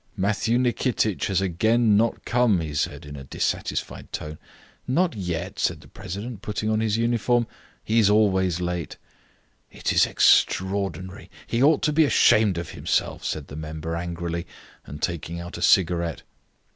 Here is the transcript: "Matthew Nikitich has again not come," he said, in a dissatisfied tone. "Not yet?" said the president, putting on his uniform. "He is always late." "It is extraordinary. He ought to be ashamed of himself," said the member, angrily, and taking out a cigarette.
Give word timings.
"Matthew 0.17 0.57
Nikitich 0.57 1.27
has 1.27 1.41
again 1.41 1.95
not 1.95 2.25
come," 2.25 2.59
he 2.59 2.73
said, 2.73 3.05
in 3.05 3.15
a 3.15 3.23
dissatisfied 3.23 4.11
tone. 4.11 4.39
"Not 4.87 5.15
yet?" 5.15 5.59
said 5.59 5.81
the 5.81 5.87
president, 5.87 6.41
putting 6.41 6.71
on 6.71 6.79
his 6.79 6.97
uniform. 6.97 7.45
"He 7.83 7.99
is 7.99 8.09
always 8.09 8.59
late." 8.59 8.97
"It 9.69 9.93
is 9.93 10.07
extraordinary. 10.07 11.29
He 11.45 11.61
ought 11.61 11.83
to 11.83 11.93
be 11.93 12.03
ashamed 12.03 12.57
of 12.57 12.71
himself," 12.71 13.23
said 13.23 13.45
the 13.45 13.55
member, 13.55 13.95
angrily, 13.95 14.47
and 14.87 15.03
taking 15.03 15.39
out 15.39 15.55
a 15.55 15.61
cigarette. 15.61 16.23